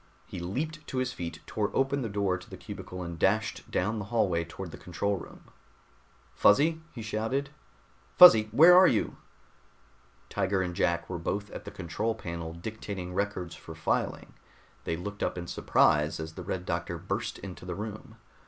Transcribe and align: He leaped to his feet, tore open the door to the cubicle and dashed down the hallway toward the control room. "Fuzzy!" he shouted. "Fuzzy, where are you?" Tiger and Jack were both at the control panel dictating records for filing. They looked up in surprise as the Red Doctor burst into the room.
He 0.25 0.39
leaped 0.39 0.87
to 0.87 0.97
his 0.97 1.13
feet, 1.13 1.41
tore 1.45 1.69
open 1.75 2.01
the 2.01 2.09
door 2.09 2.35
to 2.35 2.49
the 2.49 2.57
cubicle 2.57 3.03
and 3.03 3.19
dashed 3.19 3.69
down 3.69 3.99
the 3.99 4.05
hallway 4.05 4.43
toward 4.45 4.71
the 4.71 4.77
control 4.79 5.15
room. 5.17 5.41
"Fuzzy!" 6.33 6.81
he 6.91 7.03
shouted. 7.03 7.51
"Fuzzy, 8.17 8.49
where 8.51 8.75
are 8.75 8.87
you?" 8.87 9.17
Tiger 10.27 10.63
and 10.63 10.73
Jack 10.75 11.07
were 11.07 11.19
both 11.19 11.51
at 11.51 11.65
the 11.65 11.69
control 11.69 12.15
panel 12.15 12.51
dictating 12.51 13.13
records 13.13 13.53
for 13.53 13.75
filing. 13.75 14.33
They 14.85 14.95
looked 14.95 15.21
up 15.21 15.37
in 15.37 15.45
surprise 15.45 16.19
as 16.19 16.33
the 16.33 16.41
Red 16.41 16.65
Doctor 16.65 16.97
burst 16.97 17.37
into 17.37 17.63
the 17.63 17.75
room. 17.75 18.15